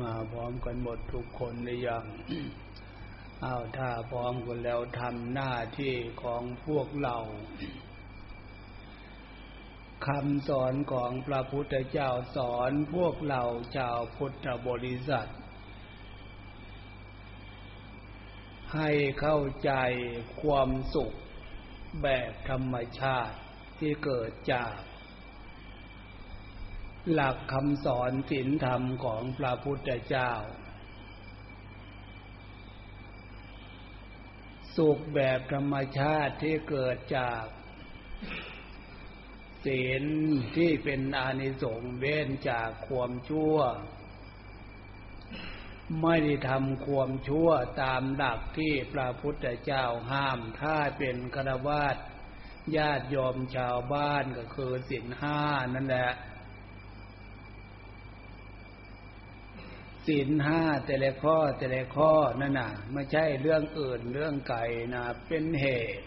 [0.00, 2.04] มาพร้อมกันหมดทุกคนหรือยัง
[3.42, 7.16] เอาถ้าพร้อมกันแล้วทำหน้าที่ของพวกเรา
[10.06, 13.42] คำสอนของพระพุทธเจ้าสอนพวกเรา
[13.76, 15.28] ชาวพุทธบริษัท
[18.74, 18.90] ให้
[19.20, 19.72] เข้าใจ
[20.42, 21.12] ความสุข
[22.02, 23.36] แบบธรรมชาติ
[23.80, 24.72] ที่เกิดจาก
[27.12, 30.32] หลักคำสอนศีลธรรมของพระพุทธเจ้า
[34.76, 37.44] สุขแบบธรรมชาติที่เกิดจาก
[39.66, 40.04] ศีล
[40.56, 43.56] ที่เป็นอานิสงส์เว้นจากความชั่ว
[46.02, 47.48] ไม่ได้ทำความชั่ว
[47.82, 51.96] ตามหลักที่พระพุทธเจ้าห้าม ถ้าเป็นกระวาด
[52.76, 55.38] ญาติยอมชาวบ้านก็คือศีลห้า
[55.74, 56.10] นั่นแหละ
[60.06, 65.66] ศีลห้าแต่ละข้อแต่ละข้อนั่นน่ะไม่ใช่เรื่องอื่นเรื่องไก่นะเป็นเห
[65.98, 66.06] ตุ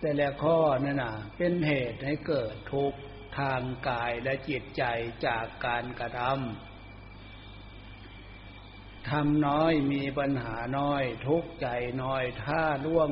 [0.00, 2.98] แต่ละข้อนั่นน่ะ เป็นเหตุให้เกิดทุกข์
[3.38, 4.82] ทางกายและจิตใจ
[5.26, 6.34] จากการกระทำ
[9.10, 11.68] ทำน้อยมีปัญหาน้อย ทุกข์ใจ
[12.02, 13.10] น้อยถ้าร่วง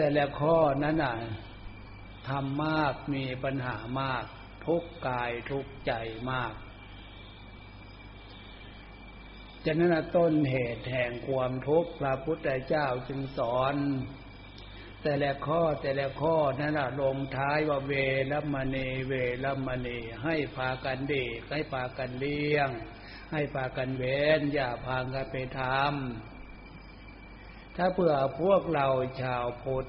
[0.00, 1.16] แต่ละข้อนั้นน่ะ
[2.28, 4.24] ทำมากมีปัญหามาก
[4.66, 5.92] ทุกกายทุกใจ
[6.30, 6.52] มาก
[9.64, 13.74] ฉะนั้นต้นเหตุแห่งความทุกข์พระพุทธเจ้าจึงสอน
[15.02, 17.92] แต่ละข้อแต่ละข้อนั่นลงท้ายว่าเว
[18.32, 19.12] รมณีเว
[19.44, 22.68] รมณีให้พากันเด็กให้พากันเลี้ยง
[23.32, 26.37] ให้พากันเว้นอย่าพากันไปทำ
[27.80, 28.86] ถ้าเผื่อพวกเรา
[29.22, 29.88] ชาวพุทธ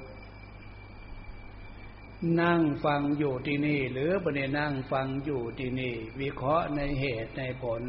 [2.42, 7.84] นั่งฟังอยู่ที่นี่ หรือประเนนั่งฟังอยู่ที่นี่ วิเคราะห์ในเหตุในผล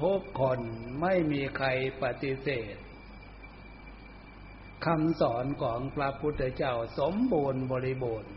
[0.00, 0.60] ทุกคน
[1.00, 1.68] ไม่มีใคร
[2.02, 2.76] ปฏิเสธ
[4.84, 8.32] คำสอนของพระพุทธเจ้าสมบูรณ์บริบูรณ์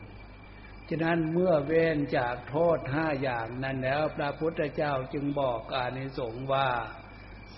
[0.90, 6.70] ฉะนั้นเมื่อเว้นจากโทษห้าอย่างนั้นแล้วพระพุทธเจ้าจึงบอกอานิสงส์ว่า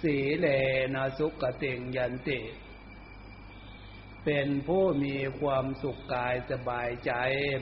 [0.01, 0.47] สีเล
[0.93, 2.39] นะสุกติงยันติ
[4.25, 7.13] เป็นผู้มีความสุขกายสบายใจ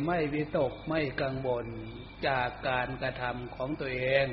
[0.05, 1.67] ไม่วิตกไม่กังวล
[2.27, 4.27] จากการกระทำของตัวเอง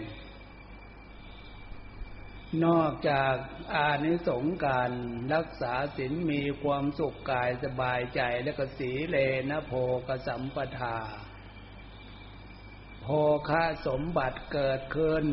[2.65, 3.35] นอกจาก
[3.75, 4.93] อานิสงส์การ
[5.35, 9.17] รักษาศีลมีความสุขกายสบายใจและก็สีเล
[9.51, 9.73] นะโพ
[10.09, 10.99] กสัมปทา
[13.03, 13.07] โพ
[13.49, 15.25] คะสมบัติเกิดขึ้น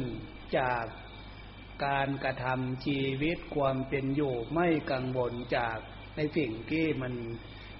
[0.60, 0.86] จาก
[1.86, 5.78] การกระทำชีวิตความเป็นอยู่ไม่กังวลจาก
[6.16, 7.14] ในสิ่งที่มัน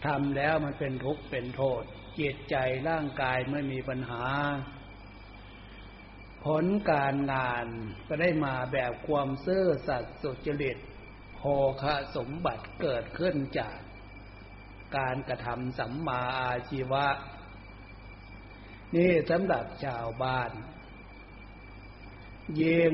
[0.06, 1.84] ทำแล้วมันเป็นทุกข์เป็นโทษ
[2.20, 2.56] จิตใจ
[2.90, 4.26] ร่างกายไม่มีปัญหา
[6.46, 7.68] ผลการงาน
[8.08, 10.78] ก็ได้มาแบบความซื่อสัตย์สุจริต
[11.36, 11.42] โภ
[11.82, 13.78] คะสมบัติเกิดขึ้นจาก
[14.98, 17.08] การกระทำสัมมาอาชีวะ
[18.96, 20.52] นี่สำหรับชาวบ้าน
[22.56, 22.94] เย่ง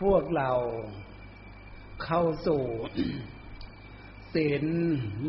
[0.00, 0.50] พวกเรา
[2.04, 2.64] เข้าสู่
[4.34, 4.64] ศีล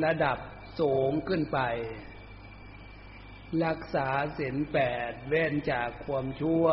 [0.06, 0.38] ระดับ
[0.80, 1.60] สูงขึ้นไป
[3.66, 4.08] รักษา
[4.40, 6.68] ศีลแปดเว้นจากความชั่ว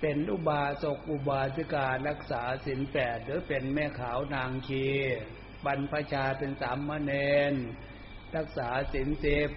[0.00, 4.86] เป็นอุบาสกอุบาสิการักษาศีลแปดหรือเป็นแม่ขาวนางคี
[5.64, 7.12] บรรพชาเป็นสามเณ
[7.52, 7.54] ร
[8.36, 9.50] รักษาศีลเจ็บ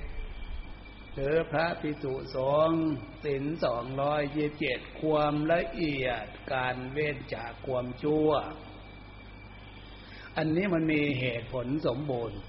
[1.18, 2.38] หรือพระภิกษุส
[2.70, 2.86] งฆ์
[3.24, 8.30] ศีลสองร้อยยี่เจ็ดความละเอียดการเว้นจากความชั่ว
[10.38, 12.40] อันนี้มันมีเหตุผลสมบูรณ์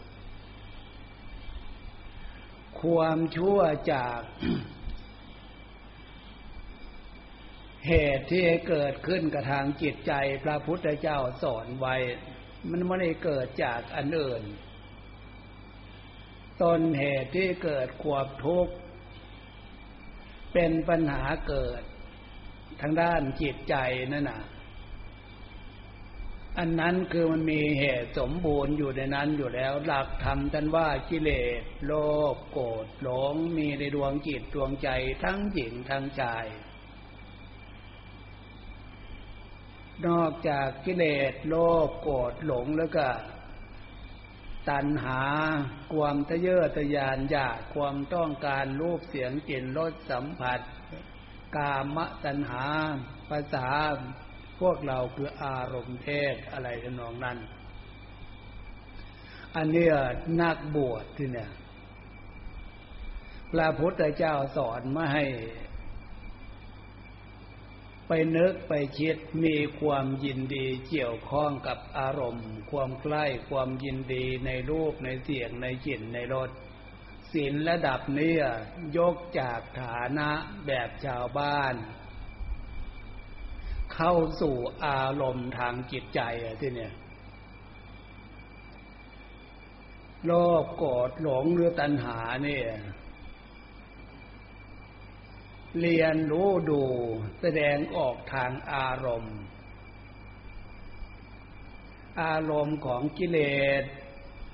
[2.83, 3.59] ความชั่ว
[3.93, 4.21] จาก
[7.89, 10.13] เหตุที่เกิดขึ้นกับทางจิตใจ
[10.45, 11.97] พระพุทธเจ้าสอนไว้
[12.71, 14.43] มันไม่ได้เกิดจากอันอื่น
[16.63, 18.75] ต้นเหตุที่เกิดความทุกข์
[20.53, 21.83] เป็นปัญหาเกิด
[22.81, 23.75] ทางด้านจิตใจ
[24.13, 24.43] นั่นน่ะ
[26.59, 31.31] อันนั้นคือมันมีเหตุสมบูรณ์อยู่ในนั้นอยู่แล้ว หลักธรรมท่านว่ากิเล
[31.61, 31.93] สโล
[32.35, 34.89] ภโกรธหลงมีในดวงจิตดวงใจ
[35.25, 36.47] ทั้งหญิงทั้งชาย
[40.07, 41.55] นอกจากกิเลสโล
[41.87, 43.07] ภโกรธหลงแล้วก็
[44.71, 45.23] ตัณหา
[45.95, 50.61] ความทะเยอทะยานอยากความต้องการรูปเสียงกลิ่นรสสัมผัส
[51.57, 52.65] กามตัณหา
[53.31, 53.69] ภาษา
[54.61, 57.39] พวกเราคืออารมณ์เทศอะไรทำนองนั้น
[59.57, 59.95] อันเนี้ย
[60.43, 61.51] นักบวชที่เนี่ย
[63.53, 65.25] พระพุทธเจ้าสอนมาให้
[68.09, 76.51] ไปนึกไปคิดมีความยินดีเกี่ยวข้องกับอารมณ์ ความใกล้ความยินดีในรูปในเสียงในกลิ่นในรส
[77.33, 78.35] ศีลระดับนี้
[78.97, 80.31] ยกจากฐานะ
[80.67, 81.75] แบบชาวบ้าน
[83.95, 84.57] เข้าสู่
[84.87, 86.95] อารมณ์ทางจิตใจอะที่เนี่ย
[90.27, 90.33] โล
[90.63, 92.67] ภโกรธหลงหรือตัณหาเนี่ย
[95.81, 96.83] เรียนรู้ดู
[97.41, 99.39] แสดงออกทางอารมณ์
[102.23, 103.39] อารมณ์ของกิเล
[103.83, 103.85] ส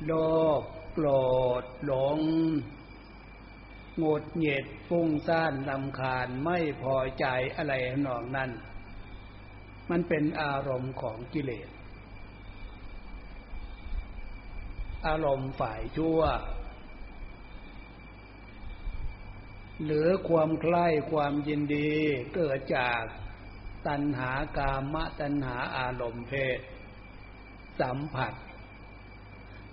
[0.04, 0.12] โล
[0.60, 1.08] ภโกร
[1.62, 2.18] ธหลง
[3.98, 7.26] หงดเหยียดฟุ้งซ่านลำคาญไม่พอใจ
[7.56, 7.72] อะไร
[8.04, 8.50] หนองนั้น
[9.90, 11.68] มันเป็นอารมณ์ของกิเลส
[15.06, 16.20] อารมณ์ฝ่ายชั่ว
[19.84, 21.90] หรือความใคร่ความยินดี
[22.34, 23.02] เกิดจาก
[23.86, 26.58] ตัณหากามะตัณหาอารมณ์เพศ
[27.80, 28.34] สัมผัส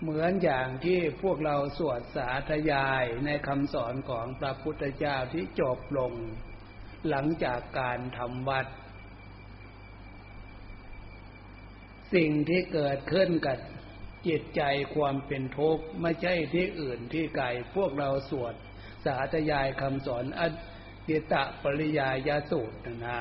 [0.02, 6.14] เหมือนอย่างที่พวกเราสวดสาธยายในคำสอนของพระพุทธเจ้าที่จบลง
[7.10, 8.66] หลังจากการทำวัด
[12.14, 13.58] สิ่งที่เกิดขึ้นกับ
[14.28, 14.62] จิตใจ
[14.96, 17.46] ความเป็นทุกข์ไม่ใช่ที่อื่นที่ไกล
[17.76, 18.56] พวกเราสวด
[19.06, 20.42] สาธยายคำสอนอ
[21.08, 23.20] ดิตะปริยายาสูตรนะ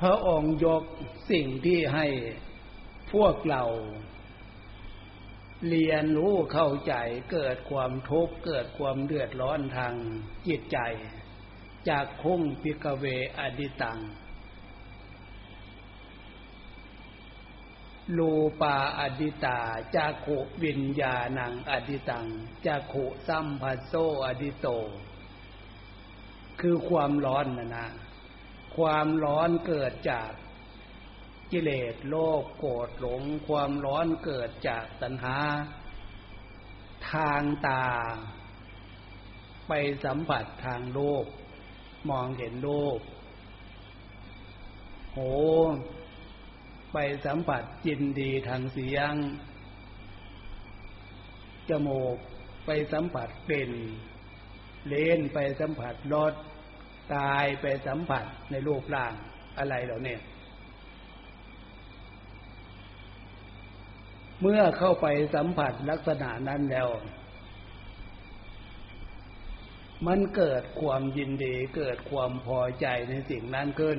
[0.00, 0.84] พระองค์ยก
[1.30, 2.06] สิ่งที่ให้
[3.12, 3.64] พวกเรา
[5.68, 6.94] เรียนรู้เข้าใจ
[7.32, 9.94] เกิดความทุกข์เกิดความเดือดร้อนทาง
[10.48, 10.78] จิตใจ
[11.88, 13.04] จากคุ้งพิกเว
[13.38, 13.98] อดิตัง
[18.16, 19.60] ลูปาอดิตา
[19.94, 22.26] จักขุวิญญาณังอดิตัง
[22.66, 23.92] จักขุสัมภัสโซ
[24.24, 24.66] อดิโต
[26.60, 27.88] คือความร้อนนะนะ
[28.76, 30.30] ความร้อนเกิดจาก
[31.52, 35.38] กิเลสโลภโกรธหลง ความร้อนเกิดจากตัณหา
[37.10, 37.86] ทางตา
[39.68, 39.72] ไป
[40.04, 41.24] สัมผัสทางโลก
[42.08, 42.98] มองเห็นโลก
[45.12, 45.18] โห
[46.92, 49.12] ไปสัมผัสจินดีทางเสียง
[51.68, 52.16] จมูก
[52.66, 53.72] ไปสัมผัสกลิ่น
[54.88, 56.34] เลนไปสัมผัสรส
[57.14, 59.12] กายไปสัมผัสในรูปร่าง
[59.58, 60.16] อะไรเหล่านี้
[64.40, 66.88] เมื่อเข้าไปสัมผัสลักษณะนั้นแล้ว
[70.06, 73.98] มันเกิดความยินดีเกิดความพอใจในสิ่งนั้นขึ้น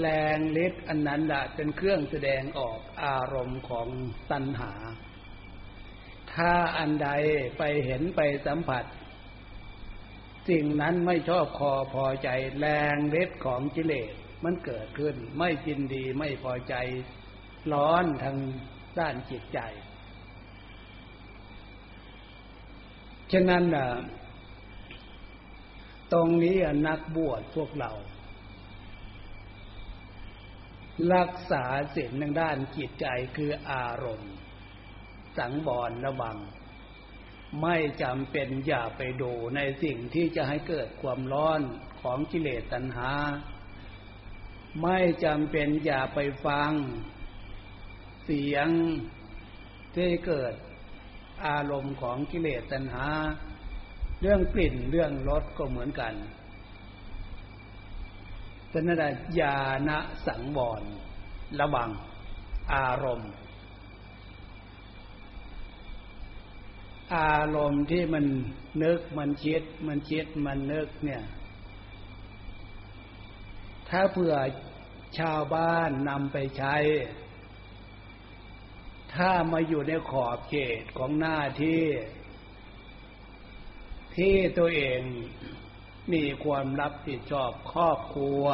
[0.00, 3.88] แรงฤทธิ์อันนั้นละเป็นเครื่องแสดงออกอารมณ์ของ
[4.30, 4.72] ตัณหา
[6.34, 7.08] ถ้าอันใด
[7.58, 8.84] ไปเห็นไปสัมผัส
[10.48, 12.28] สิ่งนั้นไม่ชอบคอพอใจ
[12.58, 14.12] แรงฤทธิ์ของกิเลส
[14.44, 16.74] มันเกิดขึ้น ไม่จินดีไม่พอใจ
[17.72, 18.36] ร้อนทาง
[18.98, 19.60] ด้านจิตใจ
[23.32, 23.86] ฉะนั้นนะ
[26.12, 26.56] ตรงนี้
[26.88, 27.90] นักบวชพวกเรา
[31.14, 31.64] รักษา
[31.96, 33.06] สิ่งทางด้านจิตใจ
[33.36, 34.32] คืออารมณ์
[35.38, 36.38] สังบรระวัง
[37.62, 41.60] ไม่จำเป็นอย่าไปดูในสิ่งที่จะให้เกิดความร้อน
[42.02, 43.12] ของกิเลสตัณหา
[44.82, 46.72] ไม่จำเป็นอย่าไปฟัง
[48.24, 48.68] เสียง
[49.94, 50.54] ที่เกิด
[51.46, 53.06] อารมณ์ของกิเลสตัณหา
[54.20, 56.14] เรื่องกลิ่นเรื่องรสก็เหมือนกัน
[58.72, 59.04] ฉะนั้น
[59.40, 59.90] ญาณ
[60.26, 60.82] สังวร
[61.60, 61.90] ระวัง
[62.74, 63.32] อารมณ์
[67.16, 68.24] อารมณ์ที่มัน
[68.82, 71.22] นึกมันคิด มันคิดมันนึกเนี่ย
[73.88, 74.34] ถ้าเผื่อ
[75.18, 76.76] ชาวบ้านนำไปใช้
[79.14, 81.84] ถ้ามาอยู่ในขอบเขตของหน้าที่
[84.16, 85.00] ที่ตัวเอง
[86.12, 88.44] มีความรับผิดชอบครอบครัว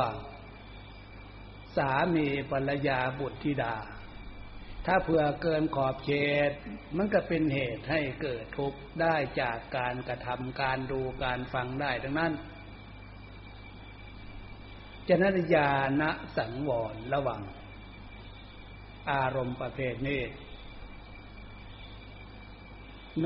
[1.77, 3.75] สามีภรรยาบุตรธิดา
[4.87, 6.11] ถ้าเผื่อเกินขอบเข
[6.49, 6.51] ต
[6.97, 12.33] มันก็เป็นเหตุให้เกิดทุกข์ได้จากการกระทำการดูการฟังได้ดังนั้น
[15.09, 15.25] จน
[15.55, 16.03] ญาณ
[16.37, 17.43] สังวรระวัง
[19.11, 20.23] อารมณ์ประเภทนี้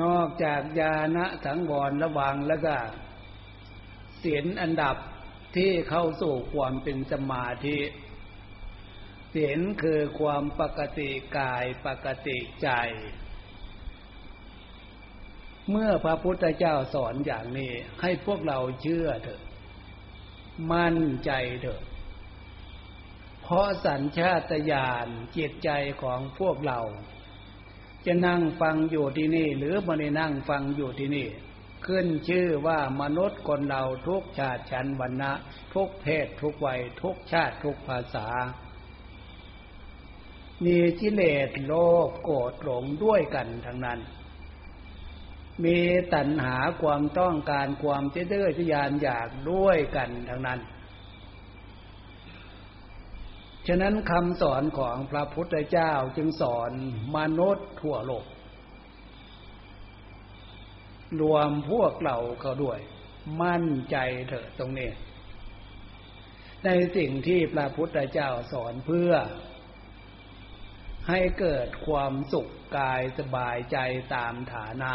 [0.01, 2.75] นอกจากญาณสังวรระวังแล้วก็
[4.25, 4.97] ศีลอันดับ
[5.57, 7.79] ที่เข้าสู่ความเป็นสมาธิ
[9.35, 12.69] ศีลคือความปกติกายปกติใจ
[15.71, 19.43] เมื่อพระพุทธเจ้าสอนอย่างนี้ ให้พวกเราเชื่อเถอะ
[20.73, 21.83] มั่นใจเถอะ
[23.43, 25.71] เพราะสัญชาตญาณจิตใจ
[26.03, 26.81] ของพวกเรา
[28.07, 31.29] จะนั่งฟังอยู่ที่นี่ หรือไม่ได้นั่งฟังอยู่ที่นี่
[31.87, 35.33] ขึ้นชื่อว่ามนุษย์คนเราทุกชาติชั้นวรรณะ
[35.75, 38.29] ทุกเพศทุกวัย ทุกชาติทุกภาษา
[40.65, 41.73] มีกิเลสโล
[42.09, 44.01] ภโกรธหลงด้วยกันทั้งนั้น
[45.65, 45.79] มี
[46.15, 50.61] ตัณหาความต้องการความเจื่อทยานอยากด้วยกันทั้งนั้น
[53.67, 56.71] ฉะนั้นคำสอนของพระพุทธเจ้าจึงสอน
[57.17, 58.25] มนุษย์ทั่วโลก
[61.21, 62.79] รวมพวกเราเขาด้วย
[63.43, 63.97] มั่นใจ
[64.29, 64.91] เถอะตรงนี้
[66.65, 69.13] ในสิ่งที่พระพุทธเจ้าสอนเพื่อ
[71.09, 73.79] ให้เกิดความสุขกายสบายใจ
[74.15, 74.93] ตามฐานะ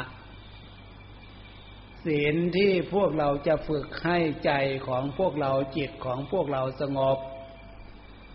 [2.06, 4.52] ศีลที่พวกเราจะฝึกให้ใจ
[4.88, 7.18] ของพวกเราจิตของพวกเราสงบ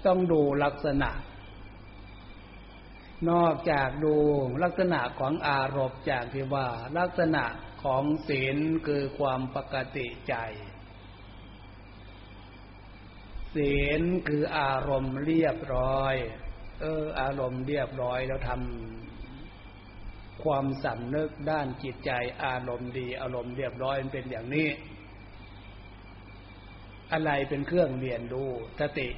[0.07, 1.11] ต้องดูลักษณะ
[3.31, 4.15] นอกจากดู
[4.63, 6.67] ลักษณะของอารมณ์จากที่ว่า
[6.99, 7.45] ลักษณะ
[7.83, 10.35] ของศีลคือความปกติใจ
[13.57, 16.15] ศีลคืออารมณ์เรียบร้อย
[16.81, 22.11] เออ อารมณ์เรียบร้อยแล้วทำความสำนึกด้านจิตใจ
[22.45, 24.69] อารมณ์ดี อารมณ์เรียบร้อยมันเป็นอย่างนี้
[27.13, 29.09] อะไรเป็นเครื่องเรียนรู้สติ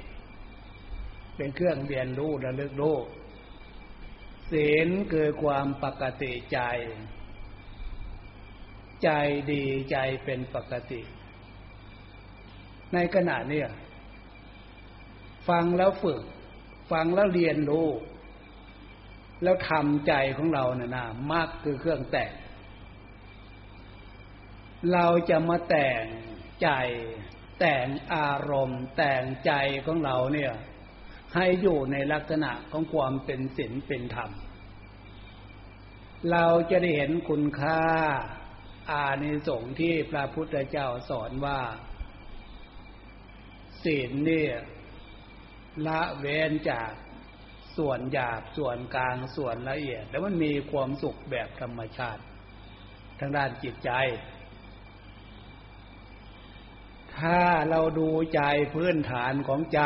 [1.36, 2.96] เป็นเครื่องเรียนรู้ระลึกรู้
[4.52, 6.60] ศีลคือความปกติใจ
[9.04, 9.10] ใจ
[9.52, 11.02] ดีใจเป็นปกติ
[12.94, 13.62] ในขณะนี้
[15.48, 16.22] ฟังแล้วฝึก
[16.92, 17.88] ฟังแล้วเรียนรู้
[19.42, 22.32] แล้วทำใจของเราเนี่ยนะมากคือเครื่องแต่ง
[24.92, 26.04] เราจะมาแต่ง
[26.62, 26.70] ใจ
[27.60, 29.52] แต่งอารมณ์ แต่งใจ
[29.86, 30.52] ของเราเนี่ย
[31.34, 34.30] ให้อยู่ในลักษณะของความเป็นศีลเป็นธรรม
[36.30, 37.82] เราจะได้เห็นคุณค่า
[38.90, 41.60] อานิสงส์ที่พระพุทธเจ้าสอนว่า
[43.82, 44.54] ศีลเนี่ย
[45.86, 46.90] ละเว้นจาก
[47.76, 52.22] ส่วนหยาบส่วนกลางส่วนละเอียด แล้วมันมีความสุขแบบธรรมชาติ
[53.18, 53.90] ทางด้านจิตใจ
[57.18, 58.42] ถ้าเราดูใจ
[58.74, 59.80] พื้นฐานของใจ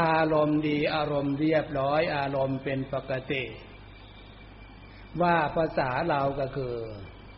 [0.00, 3.44] อารมณ์ดีอารมณ์เรียบร้อย อารมณ์เป็นปกติ
[5.22, 6.74] ว่าภาษาเราก็คือ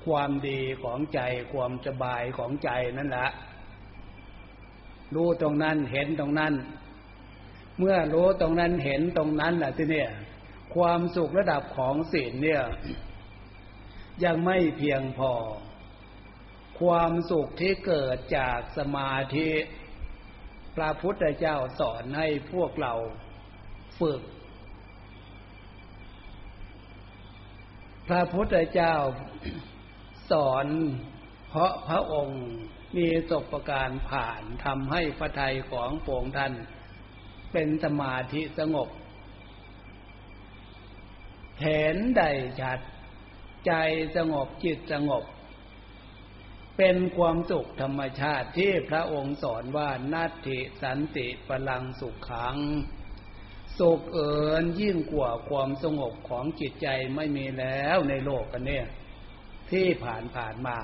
[0.06, 1.20] ความดีของใจ
[1.52, 3.30] ความสบายของใจนั่นแหละ
[5.14, 6.54] รู้ตรงนั้นเห็นตรงนั้น
[7.78, 10.10] เมื่อรู้ตรงนั้นเห็นตรงนั้นแหละที่เนี่ย
[10.74, 12.62] ความสุขระดับของศีลเนี่ย
[14.24, 15.32] ยังไม่เพียงพอ
[16.80, 19.50] ความสุขที่เกิดจากสมาธิ
[20.76, 22.94] พระพุทธเจ้าสอนให้พวกเรา
[24.00, 24.22] ฝึก
[28.10, 28.94] พระพุทธเจ้า
[30.30, 30.66] สอน
[31.48, 32.42] เพราะพระองค์
[32.96, 36.52] มีศกประการผ่านทำให้พระทัยของโปงท่าน
[37.52, 38.88] เป็นสมาธิสงบ
[41.62, 42.80] เห็นได้ชัด
[43.66, 43.72] ใจ
[44.16, 45.24] สงบจิตสงบ
[46.78, 52.56] เป็นความสุขธรรมชาติที่พระองค์สอนว่านาทิสันติพลังสุขขัง
[53.80, 58.86] สุขเอิญยิ่งกว่าความสงบของจิตใจไม่มีแล้วในโลกกันเนี่ย
[59.70, 60.78] ที่ผ่านผ่านมา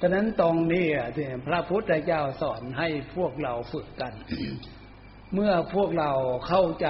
[0.00, 4.12] ฉะนั้นตรงนี้ที่พระพุทธเจ้าสอนให้พวกเราฝึกกัน
[5.34, 6.12] เมื่อพวกเรา
[6.48, 6.88] เข้าใจ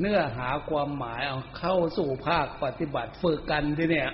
[0.00, 4.10] เนื้อหาความหมายเอาเข้าสู่ภาคปฏิบัติฝึกกันที่เนี่ย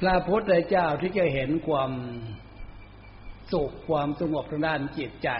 [0.00, 1.90] พระพุทธเจ้าที่จะเห็นความ
[3.52, 5.30] สุขความสงบทางด้านจิตใจ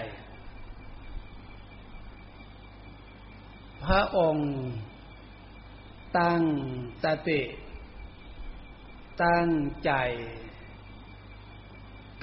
[3.84, 4.50] พระองค์
[6.18, 6.42] ตั้ง
[7.04, 7.42] สติ
[9.24, 9.48] ตั้ง
[9.84, 9.92] ใจ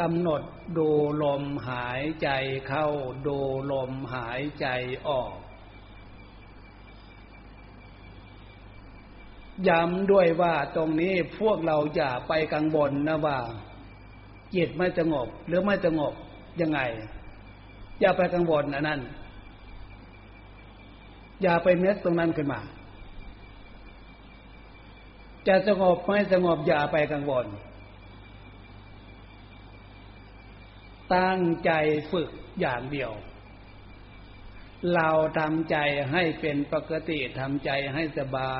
[0.01, 0.41] กำหนด
[0.77, 0.89] ดู
[1.23, 2.29] ลมหายใจ
[2.67, 2.87] เข้า
[3.27, 3.37] ดู
[3.71, 4.67] ลมหายใจ
[5.07, 5.33] ออก
[9.67, 13.39] ย้ำด้วยว่าตรงนี้พวกเราอย่าไปกังวลนะว่า
[14.55, 16.13] จิตไม่สงบ หรือไม่สงบ
[16.61, 16.79] ยังไง
[18.01, 19.01] อย่าไปกังวลอันนั้น
[21.43, 22.61] อย่าไปเน็ตตรงนั้นขึ้นมา
[25.47, 27.45] จะสงบไม่สงบอย่าไปกังวล
[31.15, 31.71] ตั้งใจ
[32.11, 32.29] ฝึก
[32.61, 33.11] อย่างเดียว
[34.95, 35.77] เราทำใจ
[36.11, 38.53] ให้เป็นปกติทำใจให้สบา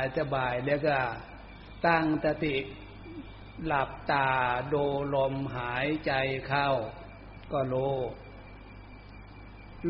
[0.00, 0.96] ยสบายแล้วก็
[1.86, 2.56] ตั้งสติ
[3.66, 4.28] หลับตา
[4.72, 6.12] ดูลมหายใจ
[6.48, 6.70] เข้า
[7.52, 7.96] ก็รู้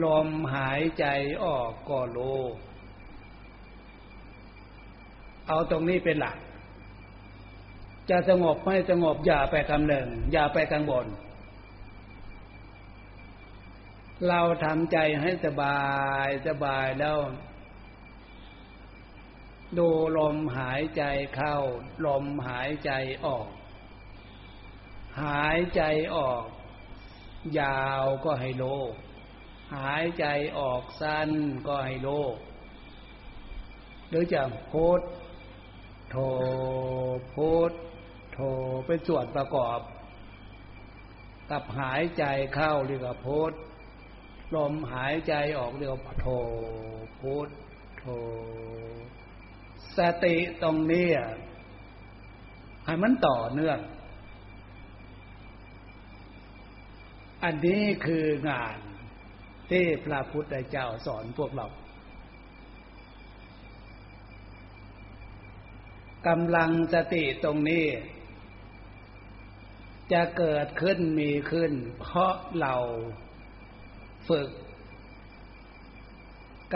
[0.04, 1.07] ลมหายใจ
[1.45, 2.40] ออกก็รู้
[5.49, 6.38] เอาตรงนี้เป็นหลัก
[8.11, 11.07] จะสงบไม่สงบอย่าไปคำหนึ่ง อย่าไปกังวล
[14.28, 15.83] เราทำใจให้สบา
[16.26, 17.19] ยสบายแล้ว
[19.78, 19.88] ดู
[20.19, 21.02] ลมหายใจ
[21.35, 21.57] เข้า
[22.07, 22.90] ลมหายใจ
[23.26, 23.47] ออก
[25.23, 25.83] หายใจ
[26.14, 26.44] ออก
[27.61, 28.64] ยาวก็ให้โล
[29.76, 30.26] หายใจ
[30.59, 31.30] ออกสั้น
[31.66, 32.09] ก็ให้โล
[34.09, 35.00] หรือจะโพด
[36.11, 36.16] โท
[37.30, 37.37] โพ
[37.68, 37.71] ด
[38.33, 38.38] โท
[38.87, 39.80] ไปสวดประกอบ
[41.50, 43.52] กับหายใจเข้าเรียกว่าโพด
[44.54, 46.26] ลมหายใจออกเรียกว่าโท
[47.21, 47.49] พุท
[47.99, 48.04] โท
[49.97, 51.09] สติตรงนี้
[52.87, 53.78] ให้มันต่อเนื่อง
[57.45, 58.79] อันนี้คืองาน
[59.71, 61.67] ที่พระพุทธเจ้าสอนพวกเรา
[66.29, 67.87] กำลังสติตรงนี้
[70.13, 72.75] จะเกิดขึ้นมีขึ้น เพราะเรา
[74.29, 74.51] ฝึก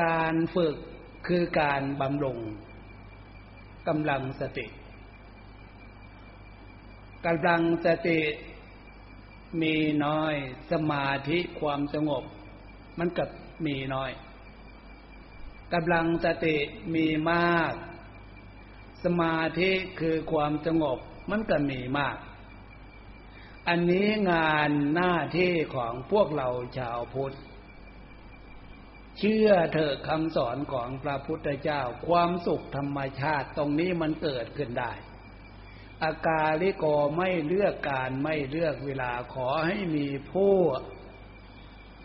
[0.02, 0.76] การฝึก
[1.28, 2.38] คือการบำรุง
[3.88, 4.66] กำลังสติ
[7.26, 8.20] กำลังสติ
[9.62, 9.74] มี
[10.04, 10.34] น้อย
[10.72, 12.24] สมาธิความสงบ
[12.98, 13.28] มันกับ
[13.66, 14.10] มีน้อย
[15.72, 16.56] กำลังสติ
[16.94, 17.72] มีมาก
[19.04, 20.98] สมาธิคือความสงบ
[21.30, 22.16] มันก็มีมาก
[23.68, 27.36] อันนี้งานหน้าที่ของพวกเราชาวพุทธ
[29.18, 34.92] เชื่อเถอะคำสอนของพระพุทธเจ้า ความสุขธรรมชาติตรงนี้มันเกิดขึ้นได้
[36.04, 36.84] อากาลิโก
[37.16, 40.54] ไม่เลือกการไม่เลือกเวลาขอให้มีผู้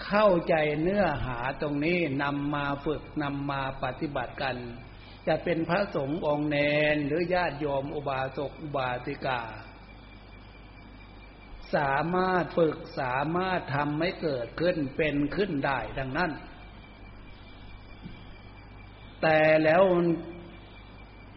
[0.06, 4.56] เข้าใจเนื้อหาตรงนี้นำมาฝึกนำมาปฏิบัติกัน
[5.28, 6.58] จะเป็นพระสงฆ์องค์เน
[6.94, 9.42] นหรือญาติโยมอุบาสกอุบาสิกา
[11.76, 16.32] สามารถฝึกสามารถทำให้เกิดขึ้นเป็นขึ้นได้ดังนั้น
[19.22, 19.84] แต่แล้ว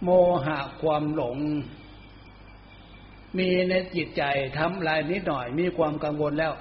[0.05, 0.11] โม
[0.45, 1.39] หะความหลง
[3.39, 4.23] มีในจิตใจ
[4.59, 6.55] ทำลายนิดหน่อยมีความกังวลแล้ว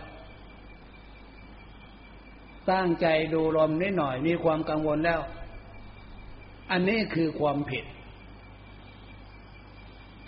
[2.72, 5.22] ตั้งใจดูลมนิดหน่อยมีความกังวลแล้ว
[6.72, 7.86] อันนี้คือความผิด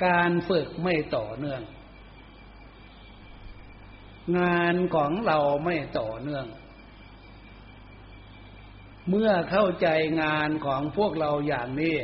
[0.06, 1.62] การฝึกไม่ต่อเนื่อง
[4.40, 6.46] งานของเราไม่ต่อเนื่อง
[9.10, 9.88] เมื่อเข้าใจ
[10.22, 11.96] งานของพวกเราอย่างนี้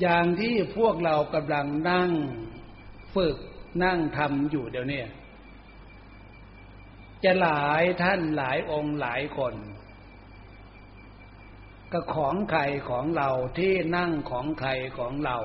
[0.00, 2.10] อย่างที่พวกเรากำลังนั่ง
[3.14, 3.36] ฝึก
[3.84, 5.02] นั่งทำอยู่เดี๋ยวนี้
[7.24, 9.54] จะหลายท่านหลายองค์หลายคน
[11.92, 15.36] ก็ของใครของเราที่นั่งของใครของเรา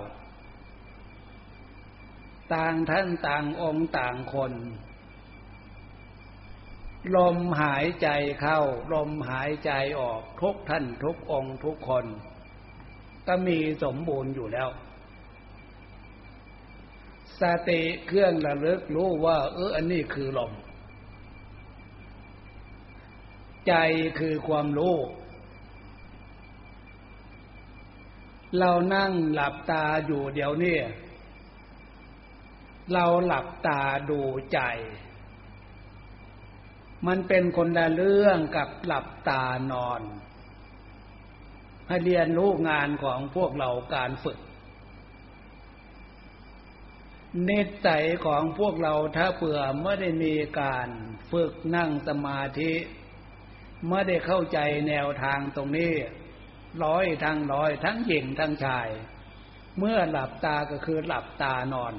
[2.53, 4.53] ต่างท่านต่างองค์ต่างคน
[7.15, 8.07] ลมหายใจ
[8.41, 8.59] เข้า
[8.93, 12.05] ลมหายใจออกทุกท่านทุกองค์ทุกคน
[13.27, 14.69] ก็มีสมบูรณ์อยู่แล้ว
[17.39, 20.51] สติเครื่องระลึกรู้ว่า เอออันนี้คือลม
[23.67, 23.73] ใจ
[24.19, 24.97] คือความรู้
[28.59, 30.79] เรานั่งหลับตาอยู่เดี๋ยวนี้
[32.93, 34.21] เราหลับตาดู
[34.53, 34.59] ใจ
[37.07, 40.01] มันเป็นคนละเรื่องกับหลับตานอน
[41.91, 44.39] ให้เรียนรู้งานของพวกเราการฝึก
[47.45, 47.89] เนตใจ
[48.25, 50.87] ของพวกเราถ้าเผื่อไม่ได้มีการ
[51.31, 52.73] ฝึกนั่งสมาธิ
[53.89, 55.93] ไม่ได้เข้าใจแนวทางตรงนี้
[56.83, 58.87] ร้อยทั้งร้อยทั้งหญิงทั้งชาย
[59.77, 61.93] เมื่อหลับตาก็คือหลับตานอน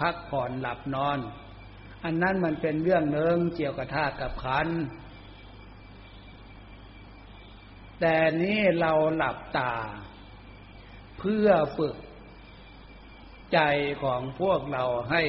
[0.00, 1.18] พักผ่อนหลับนอน
[2.04, 4.68] อันนั้นมันเป็นเรื่องเนืองเกี่ยวกับธาตุกับขัน
[8.00, 9.74] แต่นี้เราหลับตา
[11.18, 11.96] เพื่อฝึก
[13.54, 13.60] ใจ
[14.02, 15.22] ของพวกเราให้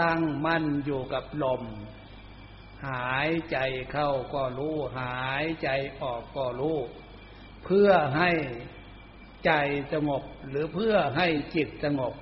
[0.00, 1.62] ตั้งมั่นอยู่กับลม
[2.88, 3.58] หายใจ
[3.92, 5.68] เข้าก็รู้ หายใจ
[6.02, 6.78] ออกก็รู้
[7.64, 8.30] เพื่อให้
[9.46, 9.52] ใจ
[9.92, 12.14] สงบหรือเพื่อให้จิตสงบ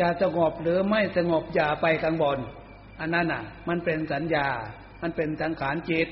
[0.00, 2.38] จะสงบหรือไม่สงบอย่าไปกังวล
[3.00, 4.48] อันนั้นอะ มันเป็นสัญญา
[5.02, 6.08] มันเป็นสังขารจิต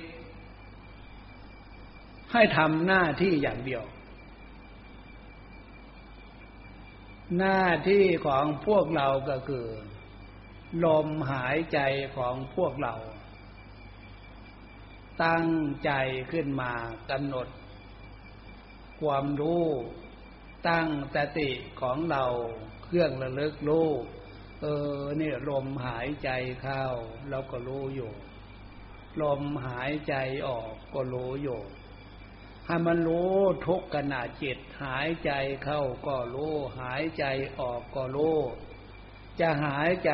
[2.34, 3.84] ให้ทำหน้าที่อย่างเดียว
[7.38, 9.66] หน้าที่ของพวกเราก็คือ
[10.84, 11.80] ลมหายใจ
[12.16, 12.94] ของพวกเรา
[15.24, 15.48] ตั้ง
[15.84, 15.92] ใจ
[16.32, 16.72] ขึ้นมา
[17.10, 17.48] กำหนด
[19.00, 19.66] ความรู้
[20.68, 22.24] ตั้งสติของเรา
[22.84, 23.88] เครื่องระลึกรู้
[24.62, 24.66] เอ
[24.96, 26.30] อเนี่ยลมหายใจ
[26.62, 26.84] เข้า
[27.30, 28.12] เราก็รู้อยู่
[29.22, 30.14] ลมหายใจ
[30.48, 31.60] ออกก็รู้อยู่
[32.66, 35.32] ให้มันรู้ทุกขณะจิตหายใจ
[35.64, 37.24] เข้าก็รู้หายใจ
[37.60, 38.38] ออกก็รู้
[39.40, 40.10] จะหายใจ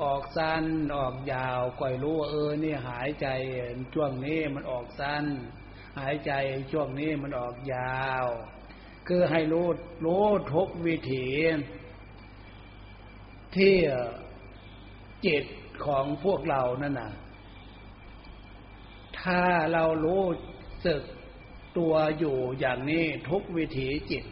[0.00, 0.64] ออกสั้น
[0.96, 3.28] ออกยาวก็รู้เออนี่หายใจ
[3.94, 5.24] ช่วงนี้มันออกสั้น
[5.98, 6.32] หายใจ
[6.72, 8.26] ช่วงนี้มันออกยาว
[9.08, 9.68] คือให้รู้
[10.04, 11.28] รู้ทุกวิถี
[13.56, 13.76] ที่
[15.26, 15.44] จิต
[15.86, 17.12] ของพวกเรานั่นน่ะ
[19.20, 20.24] ถ้าเรารู้
[20.86, 21.02] สึก
[21.78, 24.24] ตัวอยู่อย่างนี้ทุกวิถีจิต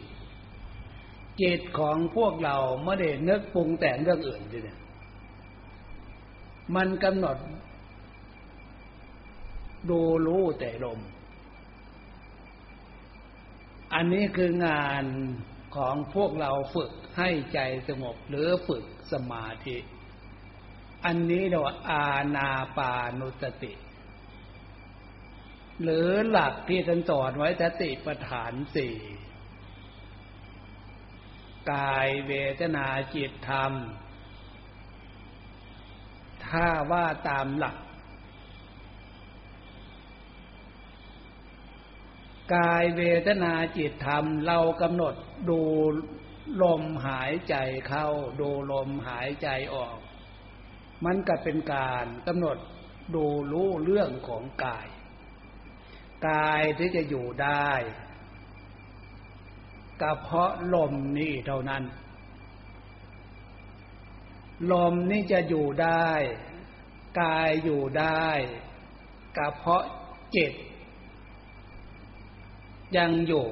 [1.41, 4.77] จิตของพวกเราไม่ได้นึกปรุงแต่งเรื่องอื่นเลย
[6.75, 7.37] มันกำหนด
[9.89, 10.99] ดูรู้แต่ลม
[13.93, 15.05] อันนี้คืองาน
[15.75, 19.77] ของพวกเราฝึกให้ใจสงบหรือฝึกสมาธิ
[21.05, 23.71] อันนี้เราอาณาปานุสติ
[25.83, 28.95] หรือหลักที่ท่านสอนไว้สติปัฏฐานสี่
[31.71, 33.73] กายเวทนาจิตธรรม
[36.47, 37.77] ถ้าว่าตามหลัก
[42.55, 45.15] กายเวทนาจิตธรรม เรากำหนด
[45.49, 45.61] ดู
[46.63, 47.55] ลมหายใจ
[47.87, 48.07] เข้า
[48.41, 49.97] ดูลมหายใจออก
[51.05, 52.57] มันก็เป็นการกำหนด
[53.15, 54.87] ดูรู้เรื่องของกาย
[56.27, 57.69] กายที่จะอยู่ได้
[60.01, 61.83] ก็เพราะลมนี่เท่านั้น
[64.71, 66.09] ลมนี่จะอยู่ได้
[67.21, 68.27] กายอยู่ได้
[69.37, 69.83] ก็เพราะ
[70.35, 70.53] จิต
[72.97, 73.45] ยังอยู่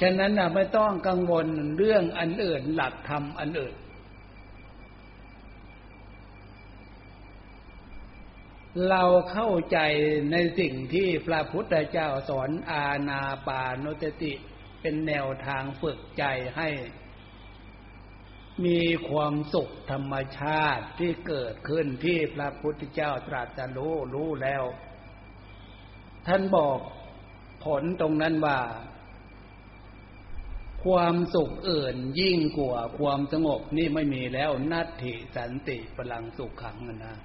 [0.00, 3.74] ฉะนั้นนะไม่ต้องกังวลเรื่องอันอื่นหลักธรรมอันอื่น
[8.90, 9.78] เราเข้าใจ
[10.32, 14.32] ในสิ่งที่พระพุทธเจ้าสอนอาณาปานสติ
[14.80, 16.24] เป็นแนวทางฝึกใจ
[16.56, 16.68] ให้
[18.64, 24.64] มีความสุขธรรมชาติที่เกิดขึ้นที่พระพุทธเจ้าตรัสรู้รู้แล้ว
[26.26, 26.78] ท่านบอก
[27.64, 28.60] ผลตรงนั้นว่า
[30.84, 37.16] ความสุขอื่นยิ่งกว่าความสงบนี่ไม่มีแล้วนัตถิสันติพลังสุขขังนะ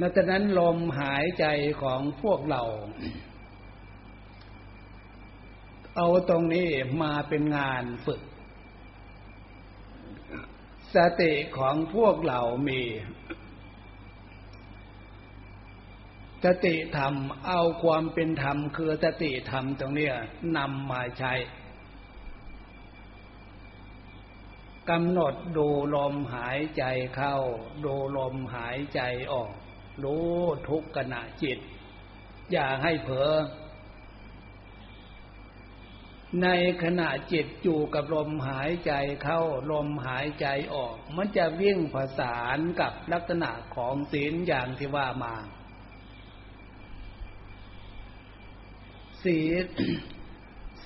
[0.00, 1.46] นัฉะนั้นลมหายใจ
[1.82, 2.62] ของพวกเรา
[5.96, 6.68] เอาตรงนี้
[7.02, 8.20] มาเป็นงานฝึก
[10.94, 12.82] สติของพวกเรามี
[16.44, 17.14] สติธรรม
[17.46, 20.08] เอาความเป็นธรรมคือสติธรรมตรงนี้
[20.56, 21.32] นำมาใช้
[24.90, 26.84] กำหนดดูลมหายใจ
[27.16, 27.36] เข้า
[27.84, 29.00] ดูลมหายใจ
[29.32, 29.52] ออก
[30.02, 30.34] รู้
[30.68, 31.58] ทุกขณะจิต
[32.52, 33.32] อย่าให้เผลอ
[36.42, 36.48] ใน
[36.82, 45.34] ขณะจิตอยู่กับลมหายใจเข้าลมหายใจออก มันจะวิ่งผสานกับลักษณะของศีลอย่างที่ว่ามา
[49.22, 49.38] สี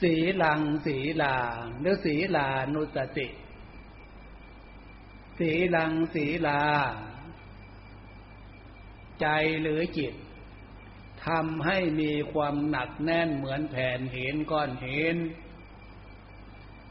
[0.00, 1.36] สีลังสีลา
[1.80, 3.28] หรือสีลานุสติ
[5.38, 6.60] สีลังสีลา
[9.20, 9.28] ใจ
[9.62, 10.14] หรือจิต
[11.26, 15.16] ทำให้มีความหนักแน่นเหมือนแผ่นหินก้อนหิน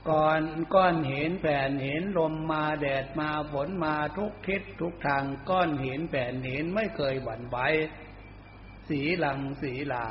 [0.10, 0.42] ก่อน
[0.76, 7.58] ก้อนหินแผ่นหินลมมาแดดมาฝนมาทุกทิศทุกทางก้อนหินแผ่นหินไม่เคยหวั่นไหว
[8.90, 10.08] สีหลังสีลา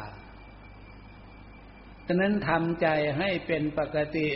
[2.07, 2.87] ฉะนั้นทำใจ
[3.19, 4.29] ให้เป็นปกติ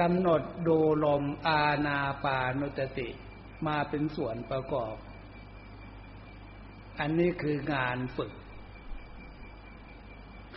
[0.00, 3.08] กำหนดดูลมอาณาปานุตติ
[3.66, 4.96] มาเป็นส่วนประกอบ
[7.00, 8.32] อันนี้คืองานฝึก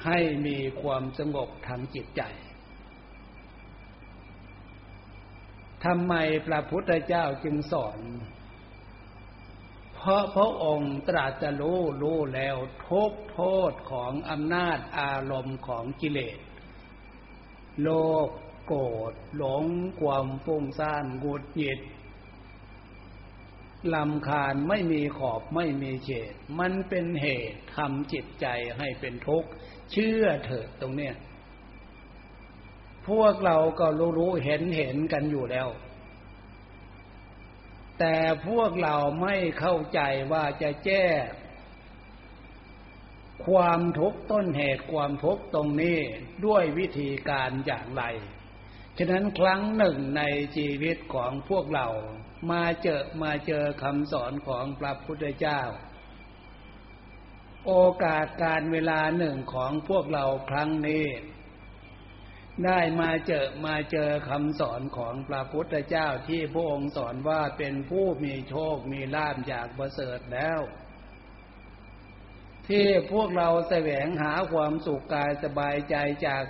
[0.05, 2.21] ให้มีความสงบทางจิตใจ
[5.85, 6.13] ทำไม
[6.47, 7.99] พระพุทธเจ้าจึงสอน
[9.93, 12.55] เพราะพระองค์ตรัสรู้รู้แล้ว
[12.87, 16.39] ทุกโทษของอำนาจอารมณ์ของกิเลส
[17.81, 17.89] โล
[18.27, 18.29] ภ
[18.65, 19.65] โกรธหลง
[20.01, 21.79] ความฟุ้งซ่านกุดหยิด
[23.95, 29.49] ลำคาญไม่มีขอบไม่มีเฉดมันเป็นเหตุทำจิตใจให้เป็นทุกข์
[29.91, 31.15] เชื่อเถิดตรงเนี้ย
[33.07, 35.67] พวกเราก็รู้รู้เห็นเห็นกันอยู่แล้ว
[37.99, 38.15] แต่
[38.47, 41.05] พวกเราไม่เข้าใจว่าจะแก้
[43.47, 45.99] ความทุกข์ต้นเหตุความทุกข์ตรงนี้
[46.45, 48.03] ด้วยวิธีการอย่างไร
[48.97, 50.21] ฉะนั้นครั้งหนึ่งใน
[50.55, 51.87] ชีวิตของพวกเรา
[52.51, 55.61] มาเจอมาเจอคำสอนของพระพุทธเจ้า
[57.67, 57.73] โอ
[58.03, 61.05] กาสการเวลาหนึ่งของพวกเราครั้งนี้
[62.65, 70.59] ได้มาเจอมาเจอคำสอนของพระพุทธเจ้าที่พระองค์สอนว่าเป็นผู้มีโชคมีลาภอยากประเสริฐแล้ว
[72.67, 75.95] ที่พวกเราแสวงหาความสุขกายสบายใจ
[76.27, 76.43] จาก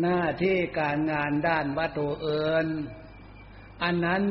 [0.00, 2.66] หน้าที่การงานด้านวัตถุเอิญ
[3.82, 4.22] อันนั้น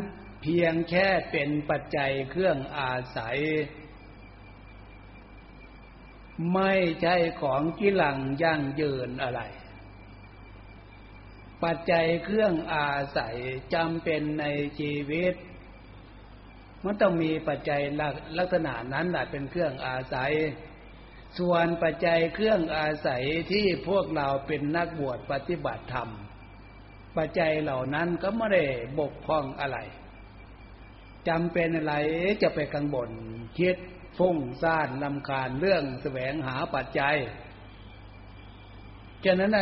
[0.41, 3.37] เพียงแค่เป็นปัจจัยเครื่องอาศัย
[6.53, 9.41] ไม่ใช่ของกิลังยั่งยืนอะไร
[11.63, 13.35] ปัจจัยเครื่องอาศัย
[13.73, 14.45] จำเป็นใน
[14.79, 15.33] ชีวิต
[16.83, 17.81] มันต้องมีปัจจัย
[18.37, 20.33] ลักษณะนั้นแหละเป็นเครื่องอาศัย
[21.39, 26.09] ส่วนปัจจัยเครื่องอาศัยที่พวกเราเป็นนักบวชปฏิบัติธรรม
[27.17, 28.63] ปัจจัยเหล่านั้นก็ไม่ได้
[28.99, 29.77] บกพร่องอะไร
[31.27, 31.95] จำเป็นอะไร
[32.41, 33.09] จะไปกังวล
[33.57, 33.77] คิด
[34.17, 37.17] ฟุ้งซ่านลำคาญเรื่องแสวงหาปัจจัย
[39.25, 39.57] ฉะนั้น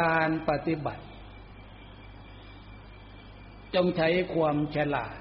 [0.00, 1.02] การปฏิบัติ
[3.74, 5.16] จงใช้ความฉลาด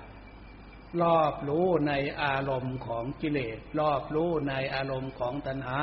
[1.01, 5.81] รอบรู้ในอารมณ์ของกิเลส รอบรู้ในอารมณ์ของตัณหา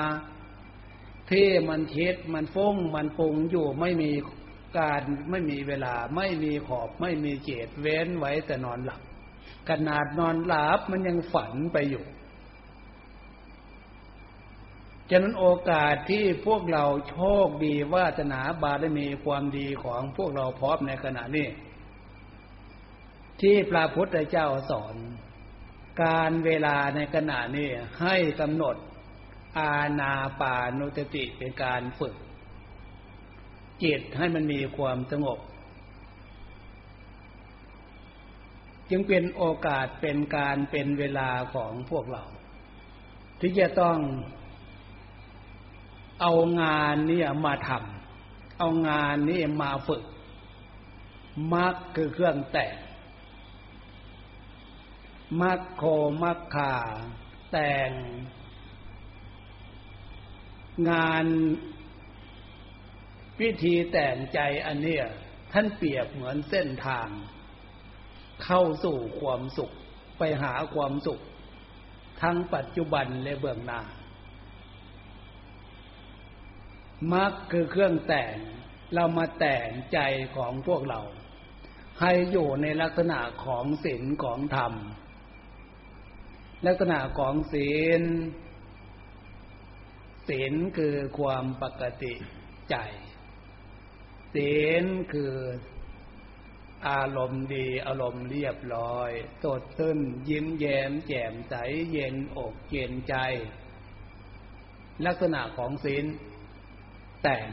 [1.30, 4.10] ที่มันคิดมันฟุ้งมันปรุงอยู่ไม่มี
[4.78, 9.02] การไม่มีเวลาไม่มีขอบไม่มีเจตเว้นไว้แต่นอนหลับ
[9.68, 12.04] ขนาดนอนหลับมันยังฝันไปอยู่
[15.10, 21.48] ฉะนั้นโอกาสที่พวกเราโชคดีวาสนาบารมีความดีของพวกเราพร้อมในขณะนี้
[23.40, 24.96] ที่พระพุทธเจ้าสอน
[26.04, 27.68] การเวลาในขณะนี้
[28.00, 28.76] ให้กำหนด
[29.58, 32.14] อาณาปานุตติเป็นการฝึก
[33.82, 35.38] จิตให้มันมีความสงบ
[38.90, 42.24] จึงเป็นโอกาสเป็นการเป็นเวลาของพวกเรา
[43.40, 43.98] ที่จะต้อง
[46.20, 50.02] เอางานนี้มาทำเอางานนี้มาฝึก
[51.54, 52.74] มักคือเครื่องแต่ง
[55.40, 55.82] มักโค
[56.22, 56.74] มักขา
[57.52, 57.90] แต่ง
[60.90, 61.24] งาน
[63.42, 65.04] วิธีแต่งใจอันเนี้ย
[65.52, 67.08] ท่านเปรียบเหมือนเส้นทาง
[68.44, 69.74] เข้าสู่ความสุข
[70.18, 71.20] ไปหาความสุข
[72.22, 73.80] ทั้งปัจจุบันและเบื้องหน้า
[77.12, 78.34] มักคือเครื่องแต่ง
[78.94, 79.98] เรามาแต่งใจ
[80.36, 81.00] ของพวกเรา
[82.00, 84.72] ให้อยู่ในลักษณะของศีลของธรรม
[86.66, 88.02] ลักษณะของศีล
[90.28, 92.12] ศีลคือความปกติ
[92.70, 92.76] ใจ
[94.34, 95.34] ศีลคือ
[96.88, 99.10] อารมณ์ดีอารมณ์เรียบร้อย
[99.42, 101.54] สดชื่นยิ้มแย้มแจ่มใส
[101.92, 103.16] เย็นอกเย็นใจ
[105.06, 106.04] ลักษณะของศีล
[107.22, 107.48] แต่ง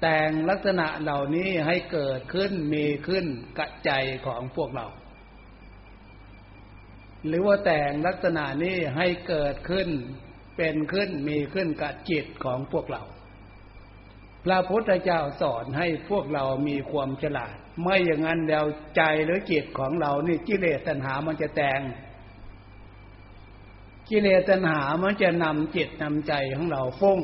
[0.00, 3.26] แต่งลักษณะเหล่านี้ให้เกิดขึ้นมีขึ้น
[3.58, 3.90] กระใจ
[4.26, 4.86] ของพวกเรา
[7.26, 9.88] หรือว่าแต่งลักษณะนี้ให้เกิดขึ้น
[10.56, 13.02] เป็นขึ้นมีขึ้นกับจิตของพวกเรา
[14.44, 18.64] พระพุทธเจ้าสอนให้พวกเรามีความฉลาด ไม่อย่างนั้นแล้ว
[18.96, 21.80] ใจหรือจิตของเรานี่กิเลสตัณหามันจะแต่ง
[24.08, 27.20] กิเลสตัณหามันจะนำจิตนำใจของเราฟุ้ง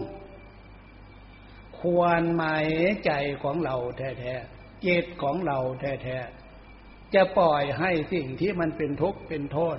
[1.80, 2.66] ควรหมาย
[3.06, 9.78] ใจของเราแท้ๆจิตของเราแท้ๆจะปล่อยให้สิ่งที่มันเป็นทุกข์เป็นโทษ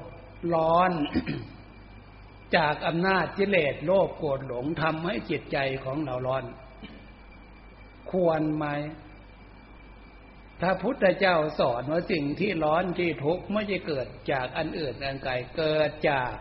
[0.53, 0.91] ร้อน
[2.55, 6.43] จากอำนาจกิเลสโลภโกรธหลงทำให้จิตใจของเราร้อน
[8.11, 8.65] ควรไหม
[10.59, 16.33] พระพุทธเจ้าสอนว่าสิ่งที่ร้อนที่ทุกข์ไม่ใช่เกิดจากอันอื่นอันไกลเกิดจาก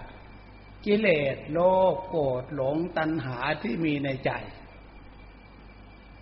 [0.87, 1.59] กิเลสโล
[1.94, 4.31] ภโกรธหลงตัณหาที่มีในใจ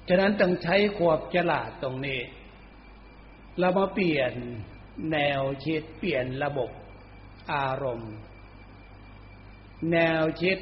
[0.09, 2.21] ฉะนั้นต้องใช้ขวบฉลาดตรงนี้
[3.59, 4.33] เรามาเปลี่ยน
[5.13, 6.71] แนวคิดเปลี่ยนระบบ
[7.53, 8.15] อารมณ์
[9.93, 10.59] แนวคิด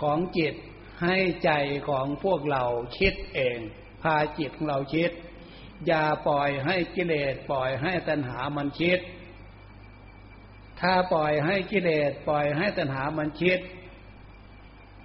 [0.00, 0.54] ของจิต
[1.02, 1.50] ให้ใจ
[1.88, 2.64] ของพวกเรา
[2.98, 3.58] คิดเอง
[4.02, 5.10] พาจิตของเราคิด
[5.86, 8.98] อย่าปล่อยให้กิเลสปล่อยให้ตัณหามันคิด
[10.80, 13.58] ถ้าปล่อยให้กิเลสปล่อยให้ตัณหามันคิด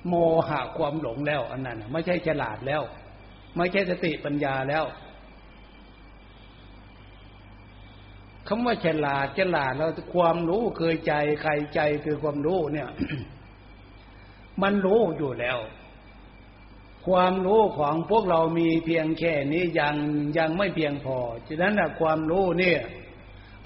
[0.08, 0.14] โม
[0.48, 2.82] หะความหลงแล้วอันนั้น ไม่ใช่ฉลาดแล้ว
[3.58, 4.86] ไม่ใช่สติปัญญาแล้ว
[8.48, 12.90] คำว่าฉลาดฉลาดเราความรู้คือใจใครใจคือความรู้เนี่ย
[14.62, 15.58] มันรู้อยู่แล้ว
[17.08, 19.96] ความรู้ของพวกเรามีเพียงแค่นี้ยัง
[20.38, 22.80] ยังไม่เพียงพอ ฉะนั้นความรู้เนี่ย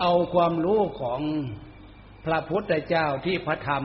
[0.02, 1.21] เอาความรู้ของ
[2.26, 3.84] พระพุทธเจ้าที่พระธรรม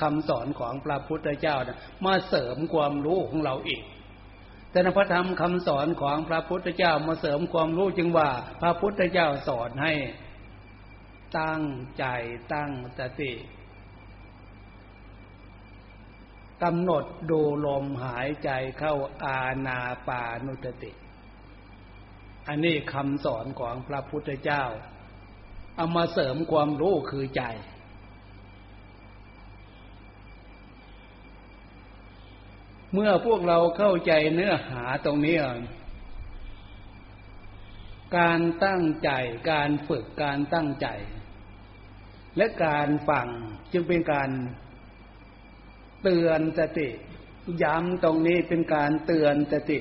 [0.00, 3.82] คำสอนของพระพุทธเจ้านะมาเสริมความรู้ของเราอีก
[4.70, 8.28] แต่นพระธรรมคำสอนของพระพุทธเจ้ามาเสริมความรู้จึงว่า
[8.60, 9.94] พระพุทธเจ้าสอนให้
[11.38, 11.62] ตั้ง
[11.98, 12.04] ใจ
[12.52, 13.32] ตั้งสติ
[16.62, 18.94] กำหนดดูลมหายใจเข้า
[19.24, 20.92] อาณาปานุตติ
[22.48, 24.64] อันนี้คำสอนของพระพุทธเจ้า
[25.76, 27.44] เอามาเสริมความรู้คือใจ
[32.92, 35.36] เมื่อพวกเราเข้าใจเนื้อหาตรงนี้
[38.18, 39.10] การตั้งใจ
[39.52, 40.88] การฝึกการตั้งใจ
[42.36, 43.28] และการฟัง
[43.72, 44.30] จึงเป็นการ
[46.02, 46.88] เตือนสติ
[47.62, 49.78] ย้ำตรงนี้เป็นการเตือนสติ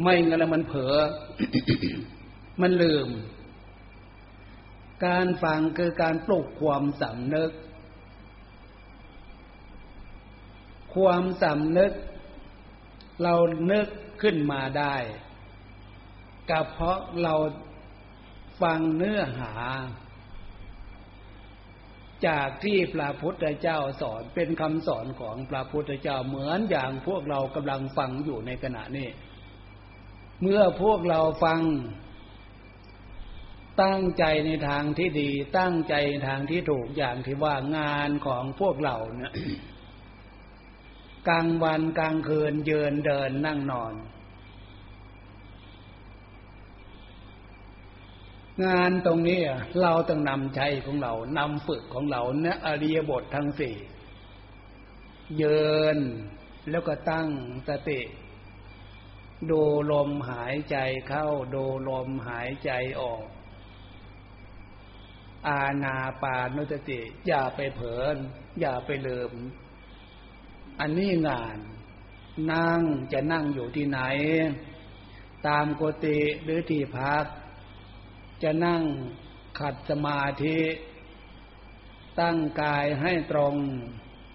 [0.00, 0.96] ไม่งั้นแล้วมันเผลอ
[2.60, 3.08] มันลืม
[5.06, 7.52] การฟังคือการปลุกความสำนึก
[10.94, 11.92] ความสำนึก
[13.22, 13.34] เรา
[13.70, 13.88] นึก
[14.22, 14.94] ขึ้นมาได้
[16.50, 17.34] ก็เพราะเรา
[18.62, 19.52] ฟังเนื้อหา
[22.28, 29.08] จากที่พระพุทธเจ้าสอนเป็นคำสอนของพระพุทธเจ้าเหมือนอย่างพวกเรากำลังฟังอยู่ในขณะนี้
[30.42, 31.60] เมื่อพวกเราฟัง
[33.82, 39.32] ตั้งใจในทางที่ดี ตั้งใจในทางที่ถูกอย่างที่ว่างานของพวกเราเนี่ย
[41.28, 43.92] กลางวันกลางคืนเยืนเดินนั่งนอน
[48.64, 49.40] งานตรงนี้
[49.82, 53.76] เราต้องนำใจของเรานำฝึกของเราเนี่ยอริยบททั้งสี่
[55.36, 55.98] เยิน
[56.70, 57.28] แล้วก็ตั้ง
[57.68, 58.00] สติ
[59.50, 60.76] ดูลมหายใจ
[61.08, 62.70] เข้าดูลมหายใจ
[63.00, 63.24] ออก
[65.48, 68.02] อาณาปานุสติ อย่าไปเผลอ
[68.60, 69.32] อย่าไปลืม
[70.80, 71.58] อันนี้งาน
[72.52, 74.00] นั่งจะนั่งอยู่ที่ไหน
[75.46, 77.24] ตามโกติหรือที่พัก
[78.42, 78.82] จะนั่ง
[79.58, 80.58] ขัดสมาธิ
[82.20, 83.54] ตั้งกายให้ตรง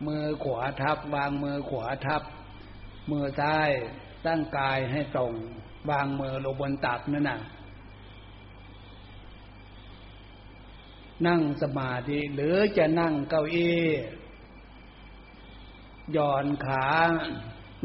[0.08, 2.24] มือขวาทับ วางมือขวาทับ
[3.12, 3.70] มือซ้าย
[4.26, 5.34] ตั้งกายให้ตรง
[5.90, 7.40] วางมือลงบนตักนั่นน่ะ
[11.28, 13.84] นั่งสมาธิหรือจะนั่งเก้าอี้
[16.16, 16.86] ย่อนขา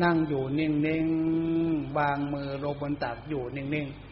[0.02, 4.09] นั่งอยู่นิ่งๆวางมือลงบนตักอยู่นิ่งๆ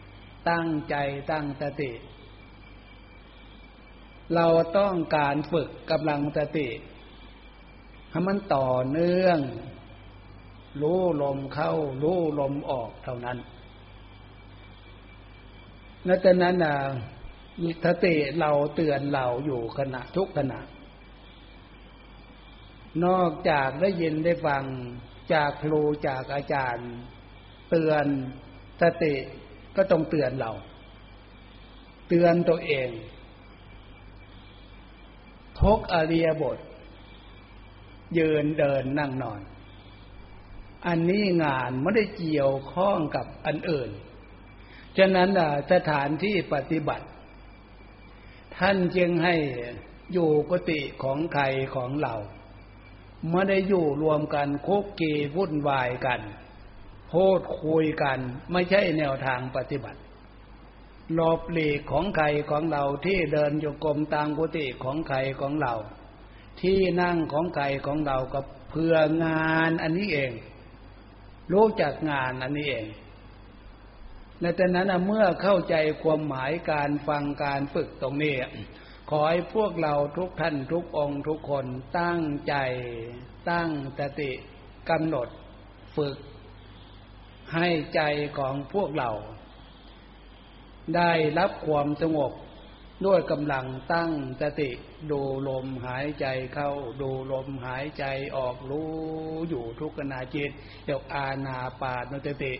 [0.49, 0.95] ตั้งใจ
[1.31, 1.91] ตั้งสติ
[4.35, 4.47] เรา
[4.77, 6.69] ต้องการฝึกกำลังสติ
[8.09, 9.39] ให้มันต่อเนื่อง
[10.81, 11.73] รู้ลมเข้า
[12.03, 13.37] รู้ลมออกเท่านั้น
[16.05, 16.75] และจากนั้นนะ
[17.85, 20.59] สติเราเตือนเราอยู่ขณะทุกขณะ
[23.05, 24.63] นอกจากได้ยินได้ฟัง
[25.33, 26.89] จากครูจากอาจารย์
[27.69, 28.05] เตือน
[28.81, 29.15] สติ
[29.79, 30.51] ก็ต้องเตือนเรา
[32.07, 32.89] เตือนตัวเอง
[35.59, 36.57] ทกอริยบท
[38.17, 39.41] ยืนเดินนั่งนอน
[40.87, 43.89] อันนี้งานไม่ได้เกี่ยวข้องกับอันอื่น
[44.97, 45.29] ฉะนั้น
[45.71, 47.07] สถานที่ปฏิบัติ
[48.57, 49.35] ท่านจึงให้
[50.13, 51.43] อยู่กติของใคร
[51.75, 52.15] ของเรา
[53.29, 56.21] ไม่ได้อยู่รวมกันคุกกีวุ่นวายกัน
[57.13, 58.19] พูดคุยกัน
[58.51, 59.99] ไม่ใช่แนวทางปฏิบัติ
[61.13, 65.73] หลบหลีกของใครของเราที่เดินโยกรมตามกุฏิของใครของเรา
[66.61, 68.39] ที่นั่งของใครของเราก็
[68.69, 68.95] เพื่อ
[69.25, 70.31] งานอันนี้เอง
[71.53, 72.87] รู้จักงานอันนี้เอง
[74.41, 78.35] ในแต่นั้นเมื่อเข้าใจความหมายการฟังการฝึกตรงนี้
[79.09, 81.65] ขอให้พวกเราทุกท่านทุกองค์ทุกคน
[81.99, 82.55] ตั้งใจ
[83.49, 84.31] ตั้งสติ
[84.89, 85.27] กำหนด
[85.95, 86.17] ฝึก
[87.53, 88.01] ให้ใจ
[88.37, 89.11] ของพวกเรา
[90.95, 92.31] ได้รับความสงบ
[93.05, 94.69] ด้วยกำลังตั้งสติ
[95.11, 96.71] ดูลมหายใจเข้า
[97.01, 98.05] ดูลมหายใจ
[98.37, 98.89] ออกรู้
[99.49, 100.51] อยู่ทุกขณะจิต
[100.85, 102.53] เดียวอาณาปานุสติ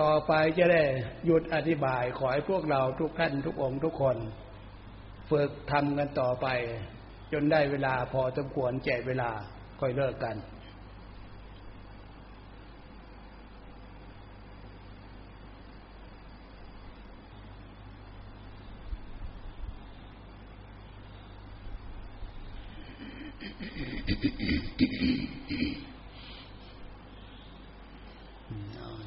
[0.00, 0.82] ต่อไปจะได้
[1.24, 4.16] หยุดอธิบายขอให้พวกเราทุกท่านทุกองค์ทุกคน
[5.30, 6.46] ฝึกทำกันต่อไป
[7.32, 9.30] จนได้เวลาพอสมควรแจกเวลา
[9.80, 10.36] ค่อยเลิกกัน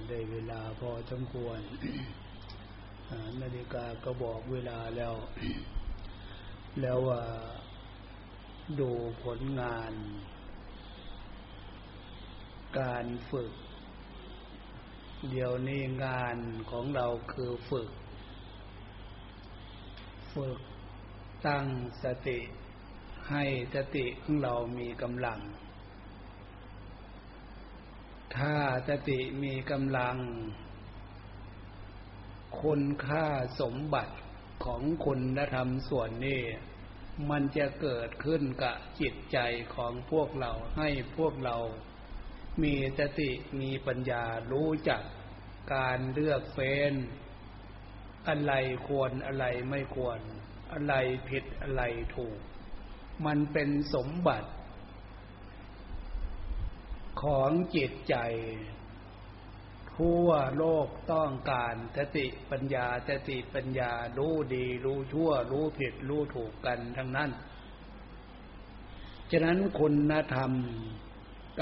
[0.09, 1.59] ได้เวลาพอ สมควร
[3.41, 5.13] นาฬิกาก็บอกเวลาแล้ว
[6.81, 7.21] แล้วว่า
[8.79, 8.91] ดู
[9.23, 9.93] ผลงาน
[12.79, 13.51] การฝึก
[15.29, 16.37] เดี๋ยวนี้งาน
[16.71, 17.89] ของเราคือฝึก
[20.33, 20.59] ฝึก
[21.47, 21.65] ตั้ง
[22.03, 22.39] สติ
[23.29, 23.43] ให้
[23.75, 25.39] สติของเรามีกำลัง
[28.37, 28.55] ถ้า
[28.89, 30.15] สติมีกำลัง
[32.61, 33.25] คุณค่า
[33.61, 34.15] สมบัติ
[34.65, 36.41] ของคุณธรรมส่วนนี้
[37.29, 39.37] มันจะเกิดขึ้นกับจิตใจ
[39.75, 41.57] ของพวกเราให้พวกเรา
[42.63, 43.31] มีสติ
[43.61, 45.03] มีปัญญารู้จัก
[45.73, 46.93] การเลือกเฟ้น
[48.27, 48.53] อะไร
[48.87, 50.19] ควรอะไรไม่ควร
[50.73, 50.93] อะไร
[51.29, 51.83] ผิดอะไร
[52.15, 52.37] ถูก
[53.25, 54.49] มันเป็นสมบัติ
[57.23, 58.15] ของจิตใจ
[59.99, 67.29] ทั่วโลกต้องการสติปัญญาสติปัญญารู้ดี รู้ชั่ว รู้ผิด รู้ถูกกันทั้งนั้น
[69.31, 70.51] ฉะนั้นคุณธรรม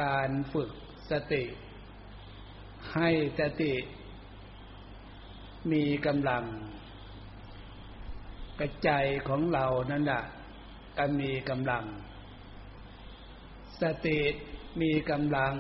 [0.01, 0.71] การฝึก
[1.11, 1.43] สติ
[2.93, 3.09] ให้
[3.39, 3.73] สติ
[5.71, 6.43] มีกำลัง
[8.59, 8.89] กระใจ
[9.27, 10.23] ของเรานั่นแหละ
[10.97, 11.85] ก็มีกำลัง
[13.81, 14.19] สติ
[14.81, 15.53] มีกำลัง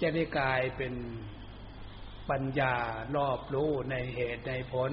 [0.00, 0.94] จะได้กลายเป็น
[2.30, 2.74] ปัญญา
[3.16, 4.92] รอบรู้ในเหตุในผล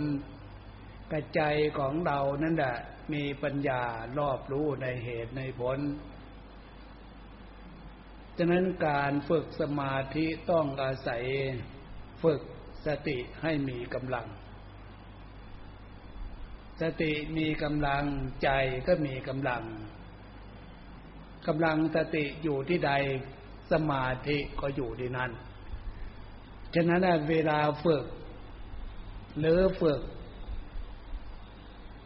[1.11, 1.41] กระใจ
[1.79, 2.75] ของเรานั่นแหละ
[3.13, 3.81] มีปัญญา
[4.19, 5.79] รอบรู้ในเหตุในผล
[8.37, 11.23] ฉะนั้นการฝึกสมาธิต้องอาศัย
[12.23, 12.41] ฝึก
[12.85, 14.27] สติให้มีกำลัง
[16.81, 18.05] สติมีกำลัง
[18.43, 18.49] ใจ
[18.87, 19.63] ก็มีกำลัง
[21.47, 22.91] กำลังสติอยู่ที่ใด
[23.71, 25.31] สมาธิก็อยู่ที่นั่น
[26.75, 28.05] ฉะนั้นเวลาฝึก
[29.39, 30.01] หรือฝึก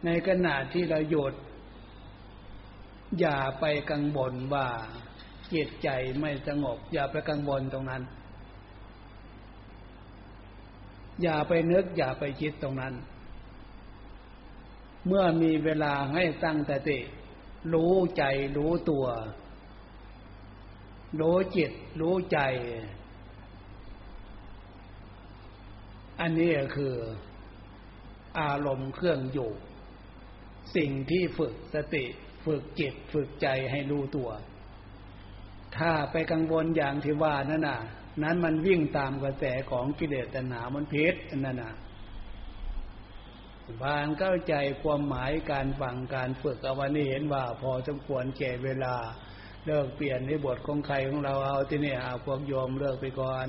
[0.05, 1.33] ในขณะที่เราหยุด
[3.19, 4.67] อย่าไปกังวลว่า
[5.53, 5.89] จิตใจ
[6.19, 8.03] ไม่สงบ อย่าไปกังวลตรงนั้น
[11.21, 12.93] อย่าไปนึก อย่าไปคิดตรงนั้น
[15.07, 16.99] เมื่อมีเวลาให้ตั้งสติ
[17.73, 18.23] รู้ใจ
[18.57, 19.05] รู้ตัว
[21.19, 22.39] รู้จิต รู้ใจ
[26.19, 26.93] อันนี้คือ
[28.39, 29.51] อารมณ์เครื่องอยู่
[30.75, 32.05] สิ่งที่ฝึกสติ
[32.45, 34.29] ฝึกจิตฝึกใจให้รู้ตัว
[35.77, 37.79] ถ้าไปกังวลอย่างที่ว่านั่นน่ะ
[38.23, 41.73] นั้นมันวิ่งตามกระแสของกิเลสตัณหามันเพชรนั่นน่ะ
[43.81, 48.95] บางเข้าใจความหมายการฟังการฝึกเอาวันนี้เห็นว่า พอสมควรแก่เวลา
[49.65, 53.47] เลิกเปลี่ยนในบทของใครของเราเอาที่นี่อาพวกโยมเลิกไปก่อน